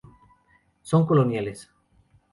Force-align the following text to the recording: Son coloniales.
Son 0.81 1.05
coloniales. 1.05 1.69